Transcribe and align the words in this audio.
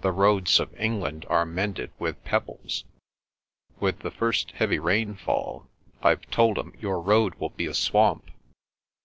"The 0.00 0.10
roads 0.10 0.58
of 0.58 0.74
England 0.74 1.26
are 1.28 1.46
mended 1.46 1.92
with 2.00 2.24
pebbles! 2.24 2.82
'With 3.78 4.00
the 4.00 4.10
first 4.10 4.50
heavy 4.50 4.80
rainfall,' 4.80 5.68
I've 6.02 6.28
told 6.28 6.58
'em, 6.58 6.74
'your 6.80 7.00
road 7.00 7.36
will 7.36 7.50
be 7.50 7.66
a 7.66 7.74
swamp. 7.74 8.32